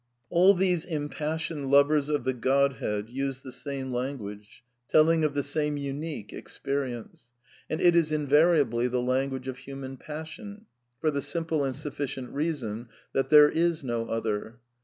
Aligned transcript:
All 0.31 0.55
these 0.55 0.83
impassioned 0.83 1.69
lovers 1.69 2.09
of 2.09 2.23
the 2.23 2.33
Godhead 2.33 3.11
use 3.11 3.43
the 3.43 3.51
same 3.51 3.91
language, 3.93 4.63
telling 4.87 5.23
of 5.23 5.35
the 5.35 5.43
same 5.43 5.77
unique 5.77 6.33
experience; 6.33 7.29
and 7.69 7.79
iLi* 7.79 7.91
^® 7.93 8.11
invariably 8.11 8.87
the 8.87 8.99
language 8.99 9.47
of 9.47 9.59
human 9.59 9.97
passion; 9.97 10.65
for 10.99 11.11
the 11.11 11.19
jriimple 11.19 11.63
and 11.63 11.75
sufficient 11.75 12.31
reason 12.31 12.89
that 13.13 13.29
there 13.29 13.47
is 13.49 13.83
no 13.83 14.07
other. 14.07 14.57